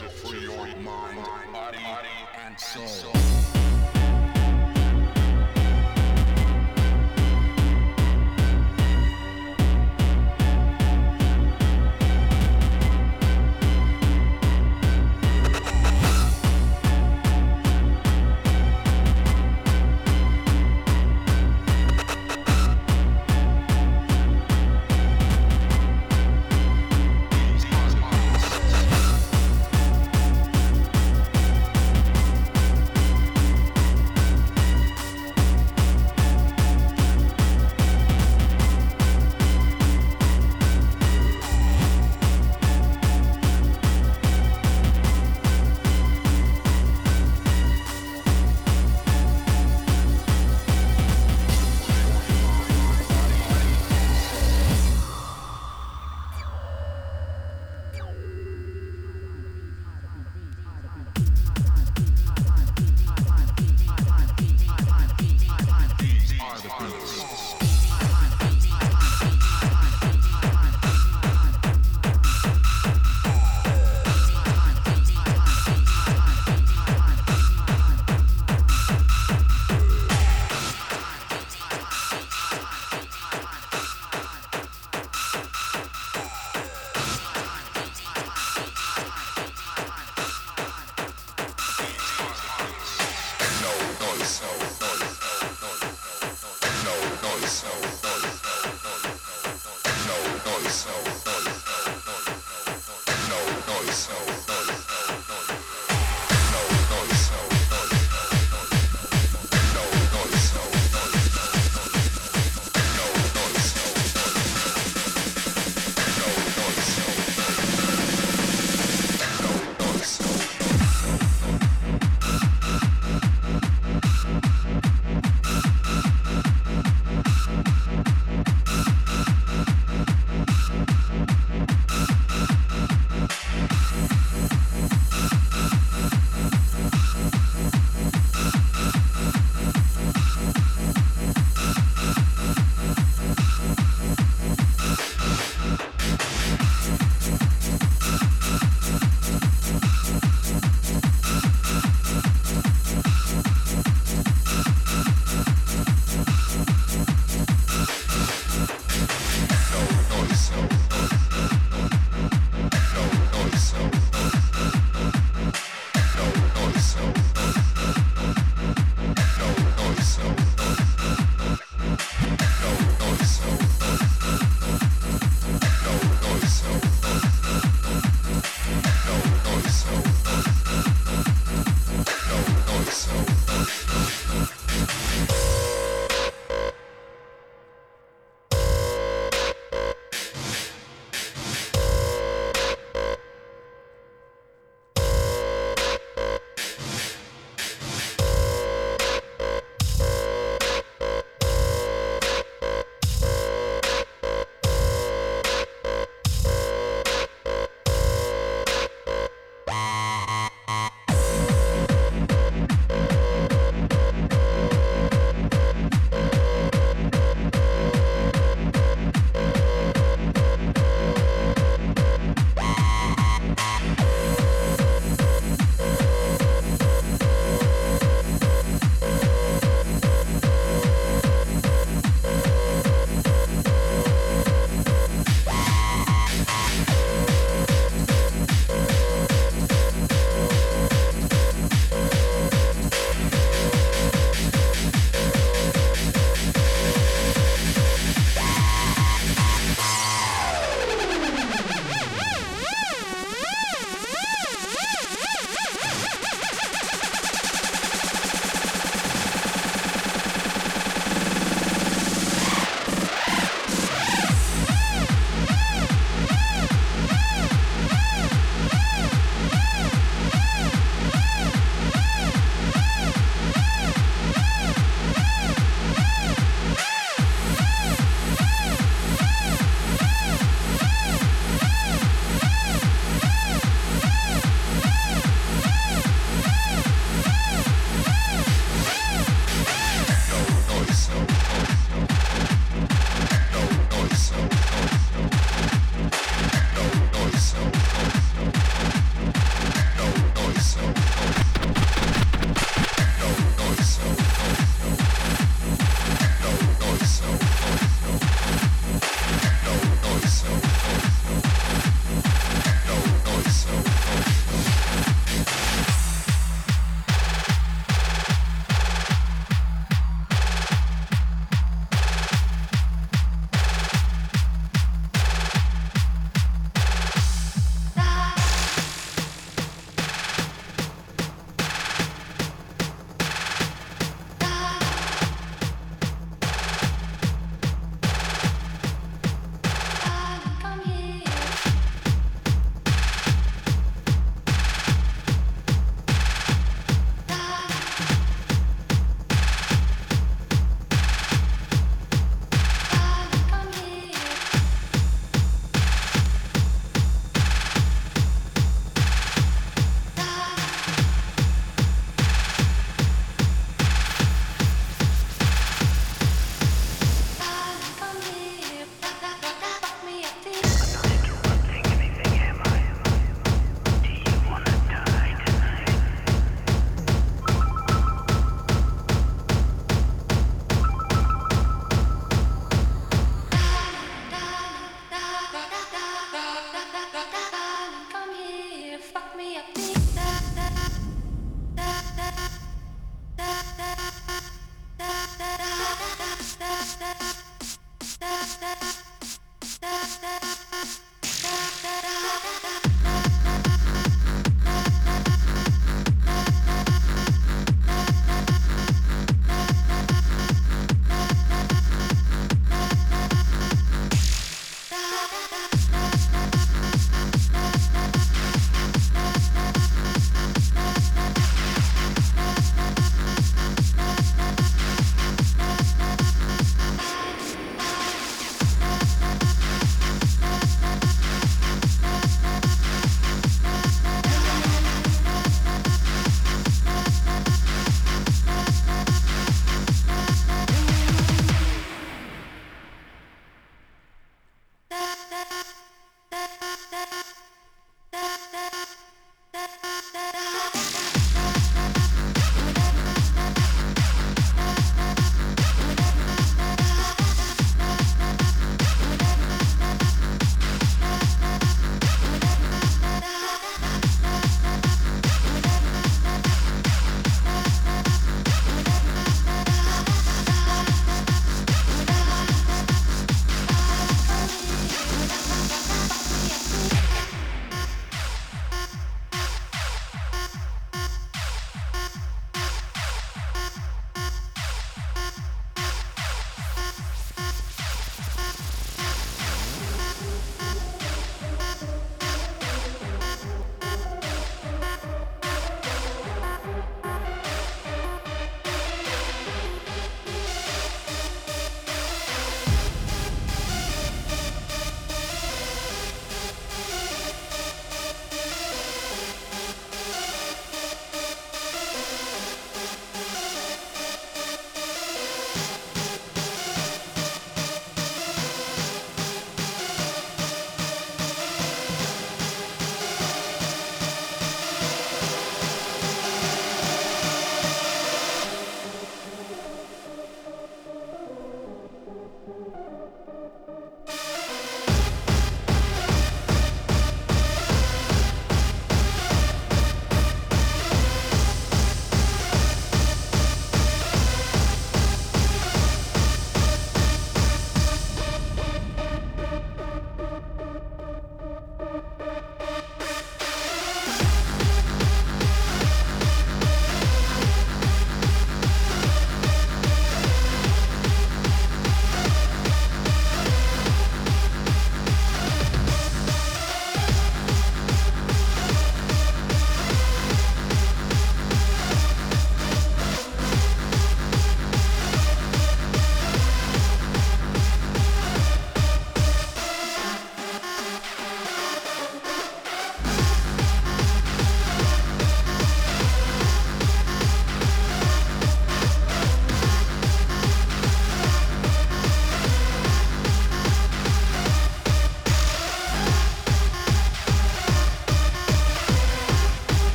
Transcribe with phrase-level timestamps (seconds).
[0.00, 1.18] to free your mind,
[1.52, 1.76] body,
[2.46, 3.59] and soul.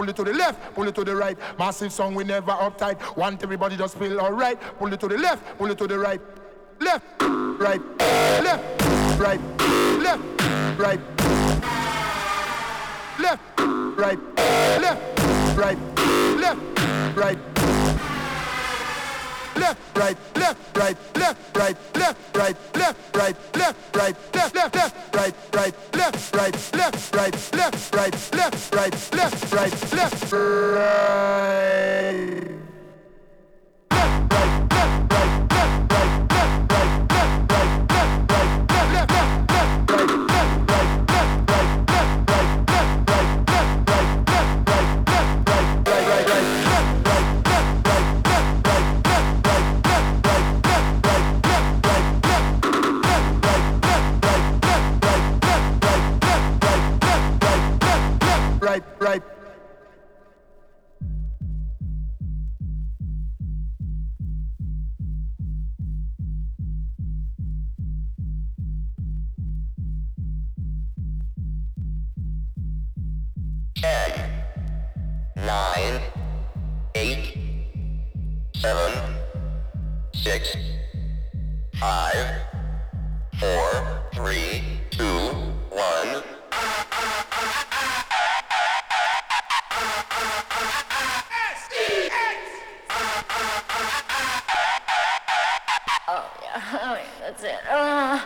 [0.00, 1.36] Pull it to the left, pull it to the right.
[1.58, 3.16] Massive song, we never uptight.
[3.18, 4.58] Want everybody just feel alright.
[4.78, 6.20] Pull it to the left, pull it to the right.
[6.80, 7.82] Left, right,
[8.42, 9.40] left, right,
[10.00, 10.22] left,
[10.78, 11.00] right.
[13.18, 13.42] Left,
[13.98, 14.18] right,
[14.80, 15.78] left, right,
[16.40, 17.38] left, right
[19.56, 24.74] left, right, left, right, left, right, left, right, left, right, left, right, left, right, left,
[24.74, 25.34] left, right,
[25.94, 30.90] left, right, left, right, left, right, left, right, left, right, left, right, left, right.
[58.70, 59.22] right, right.
[73.74, 74.30] Ten,
[75.34, 76.00] nine,
[76.94, 77.38] eight,
[78.54, 79.16] seven,
[80.14, 80.54] six,
[81.74, 82.42] five,
[83.40, 85.04] four, three, two,
[85.70, 86.22] one.
[97.32, 98.18] 子，嗯、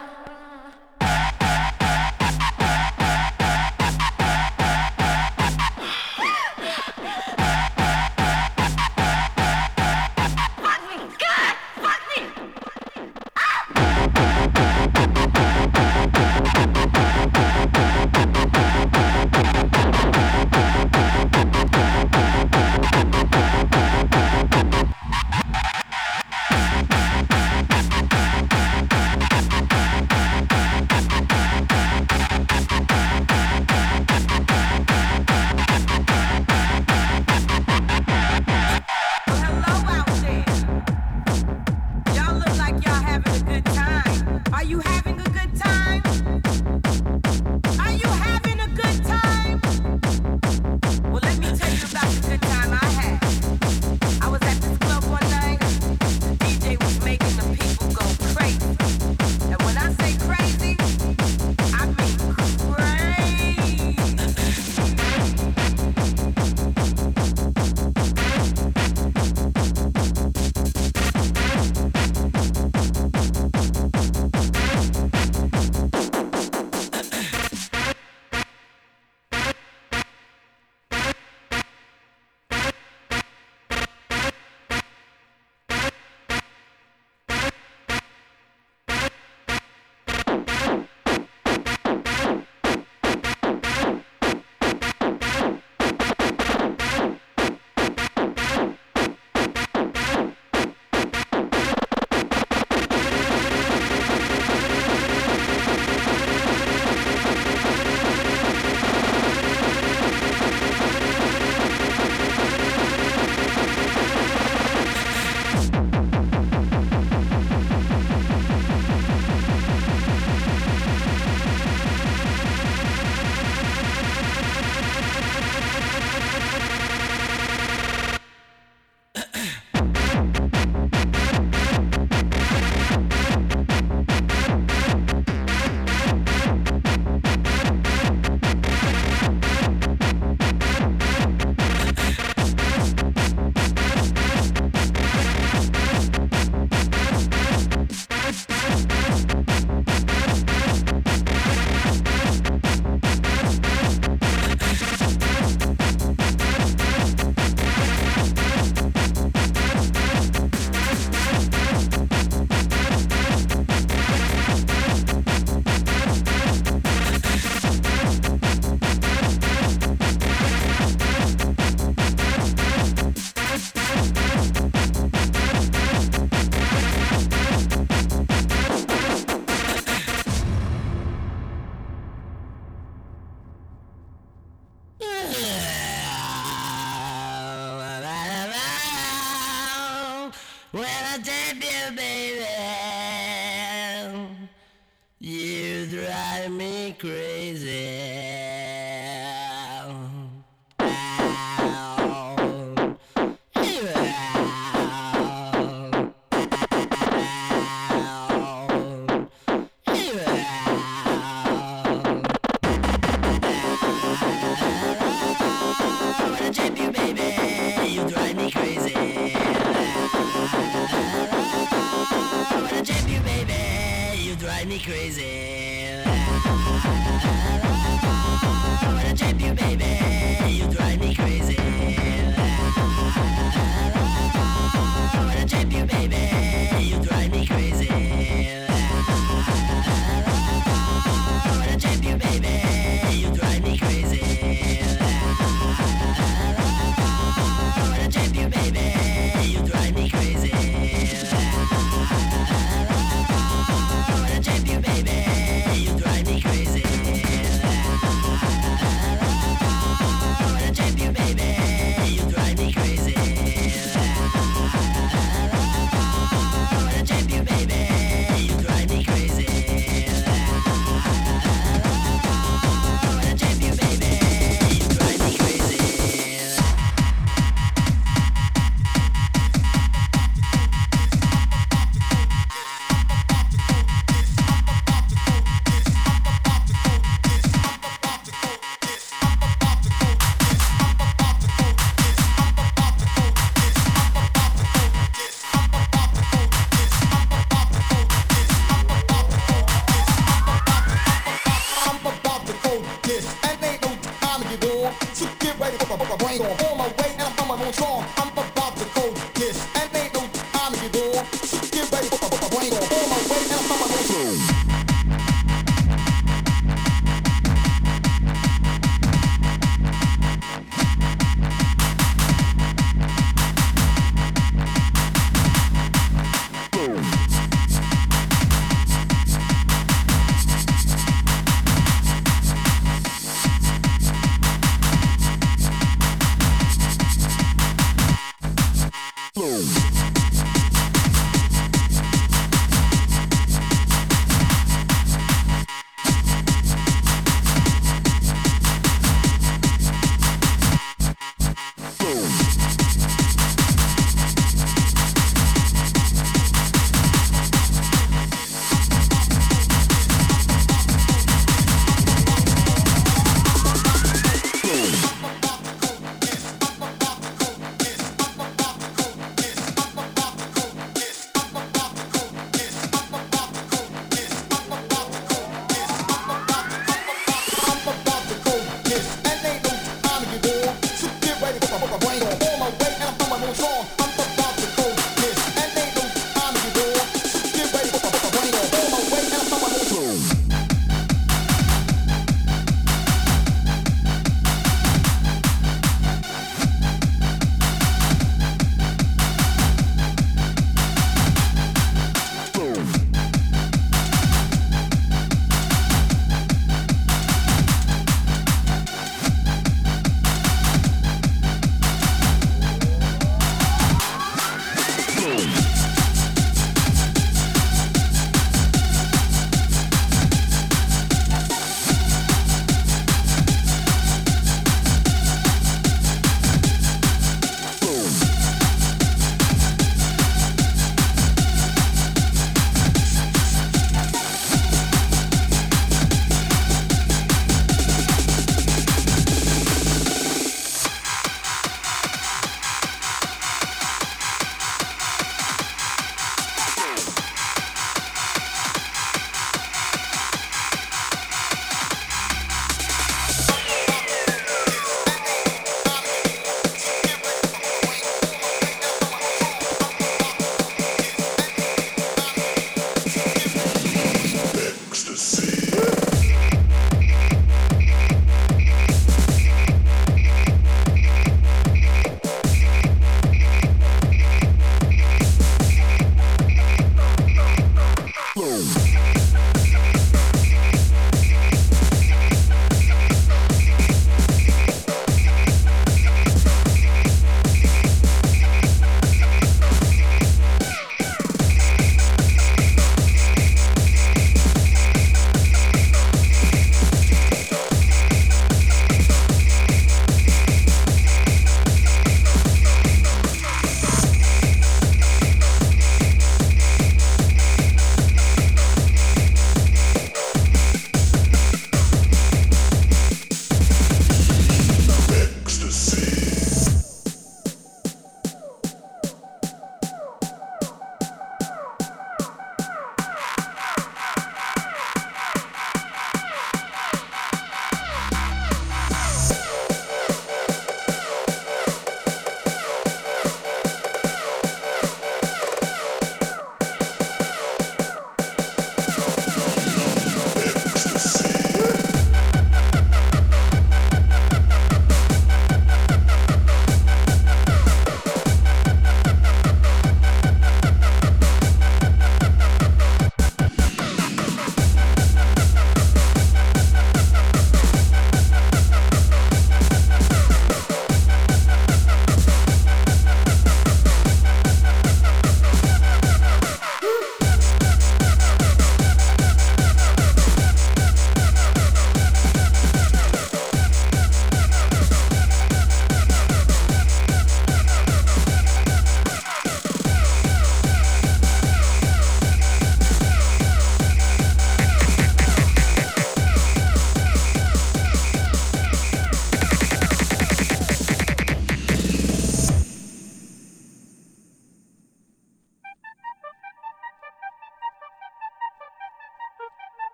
[197.15, 198.54] crazy.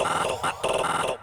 [0.00, 1.19] tomando, tomando.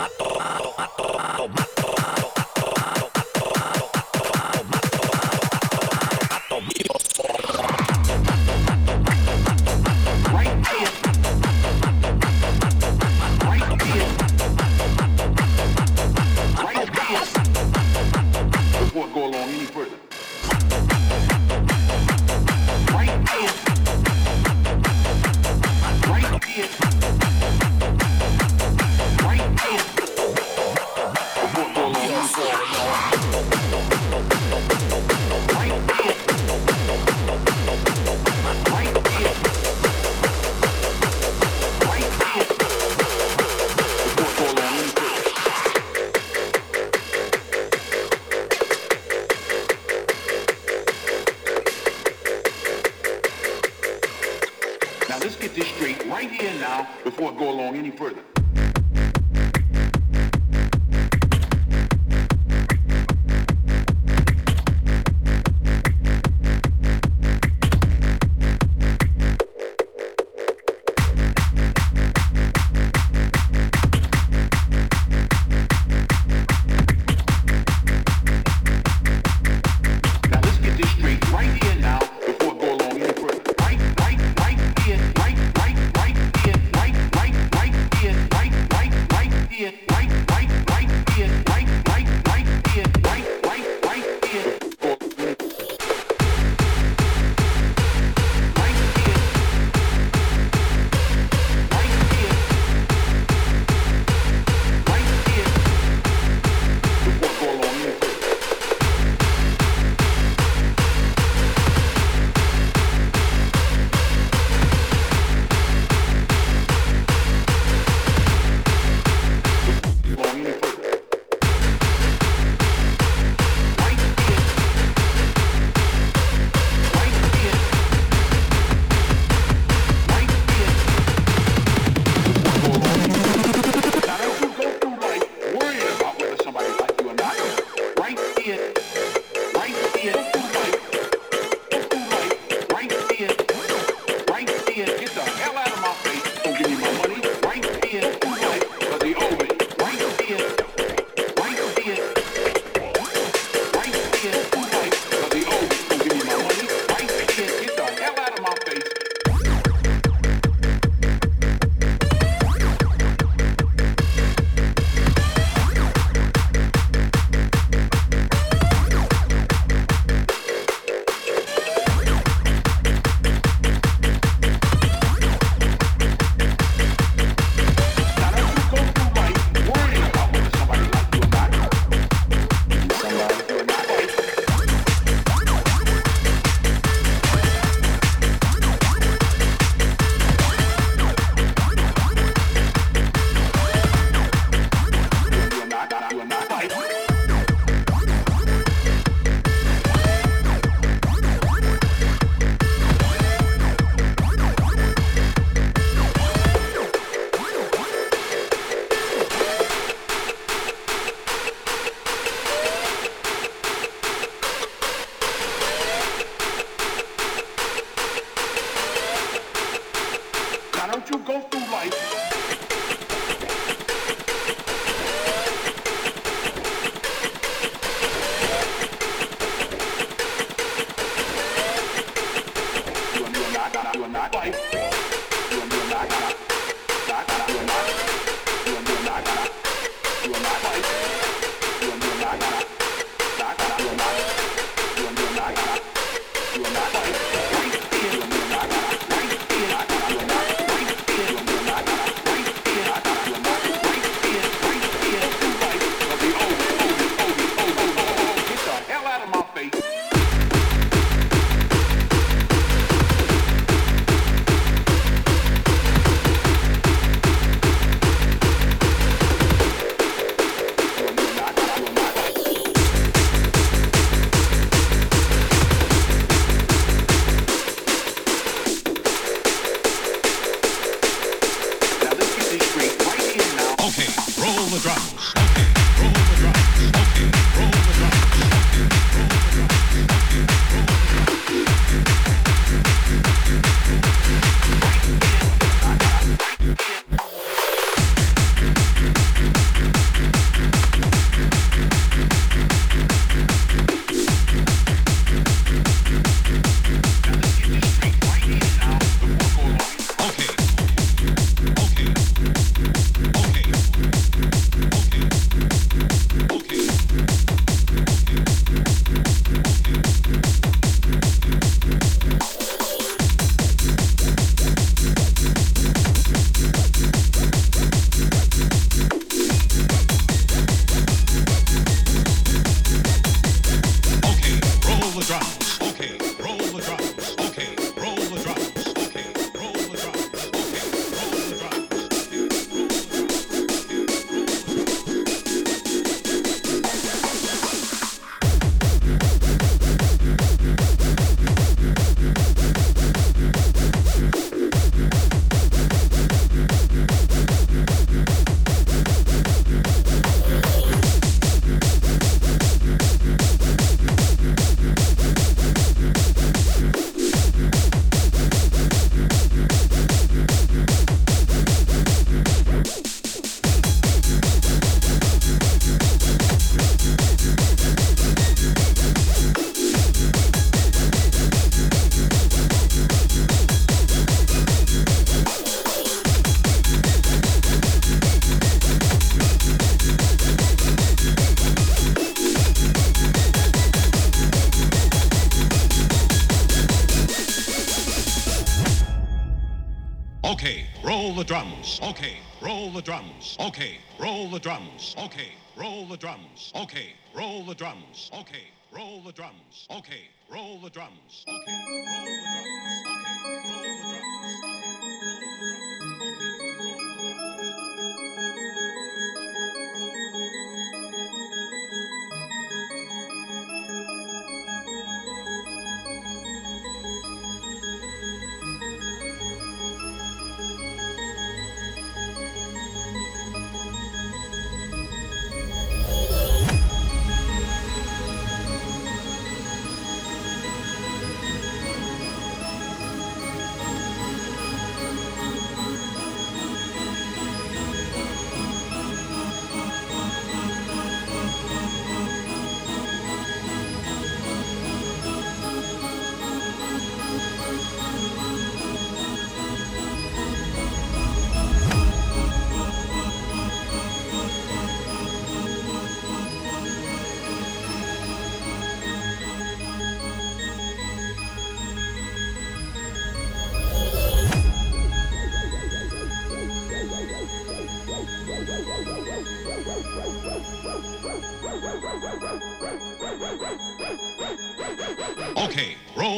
[402.03, 403.55] Okay, roll the drums.
[403.59, 405.15] Okay, roll the drums.
[405.17, 406.73] Okay, roll the drums.
[406.75, 408.29] Okay, roll the drums.
[408.33, 409.87] Okay, roll the drums.
[409.89, 411.45] Okay, roll the drums.
[411.47, 413.06] Okay,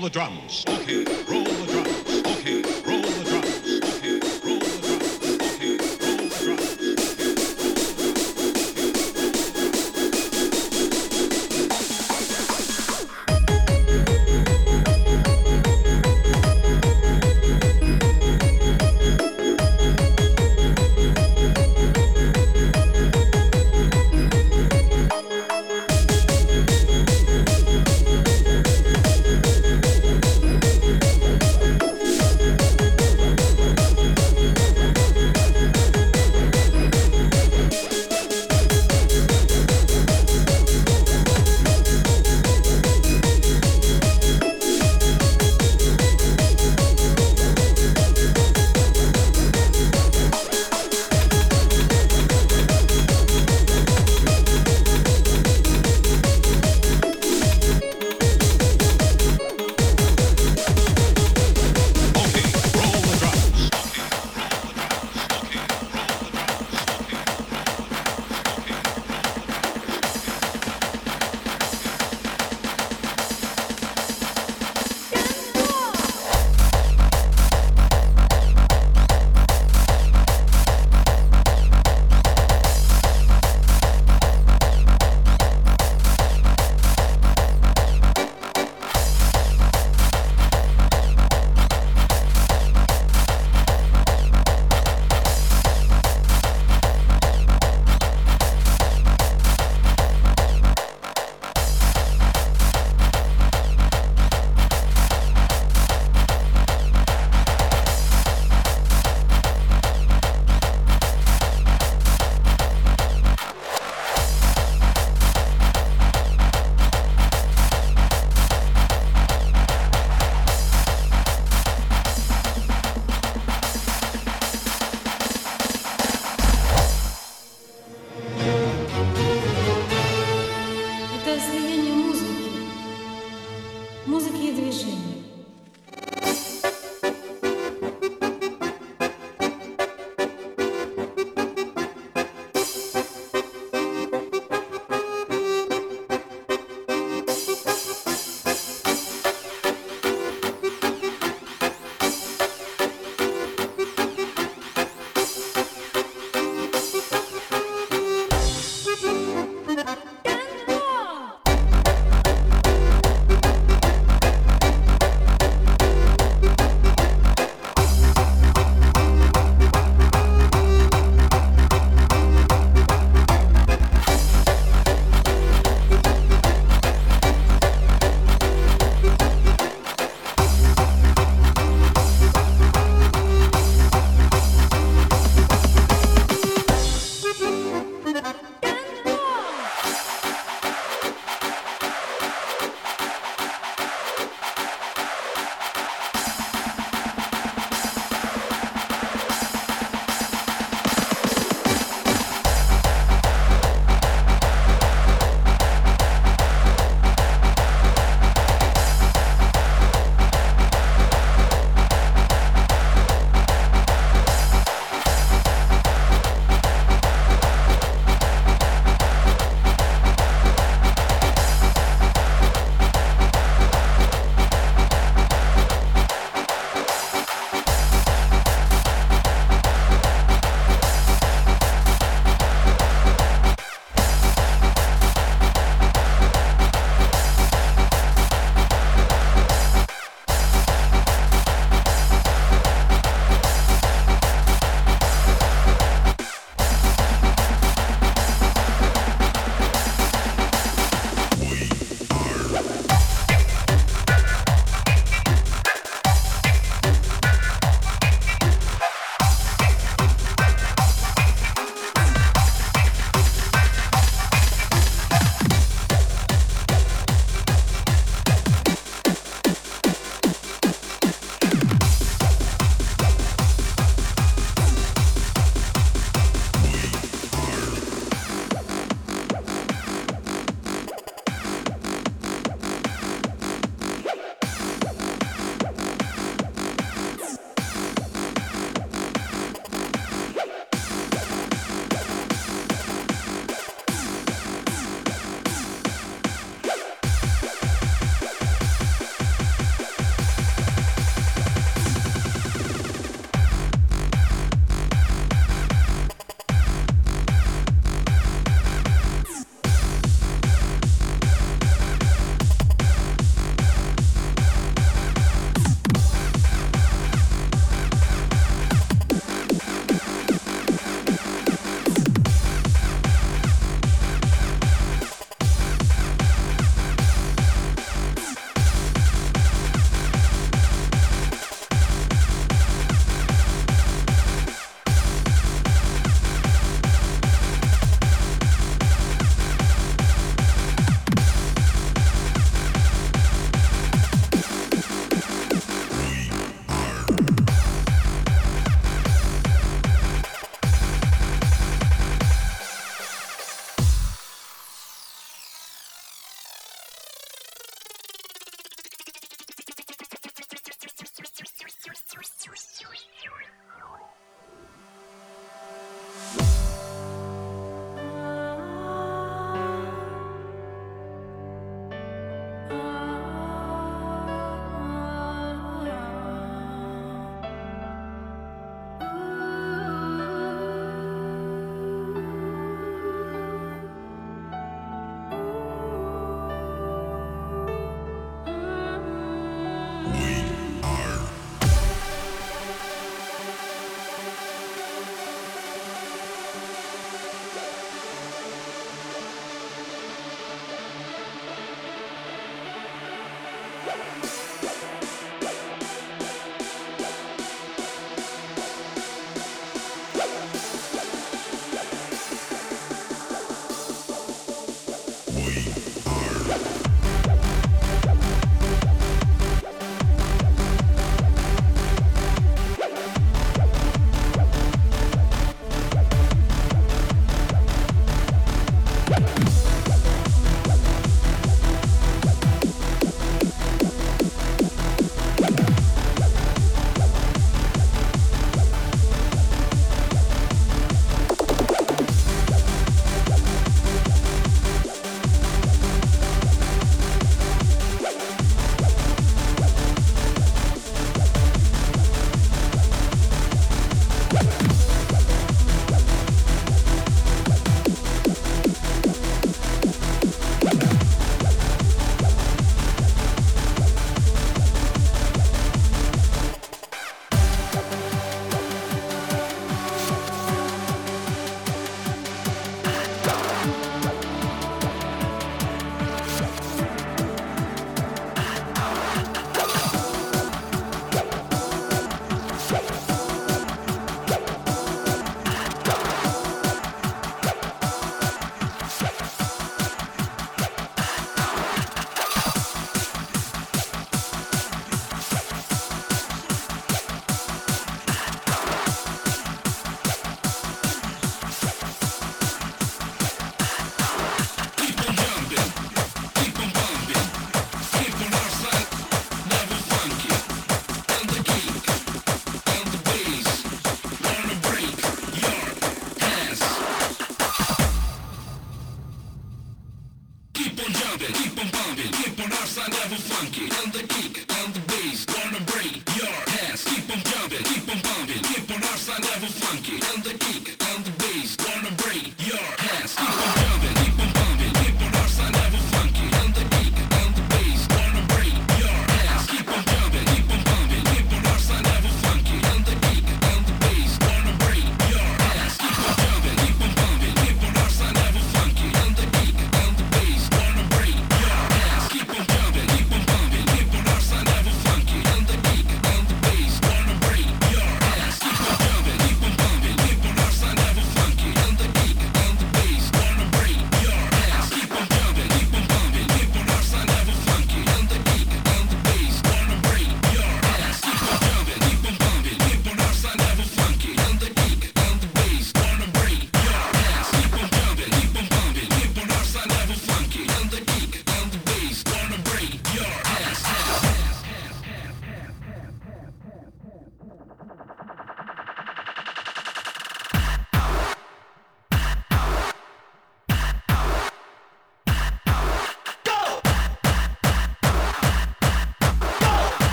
[0.00, 0.64] the drums.
[0.68, 0.99] Okay,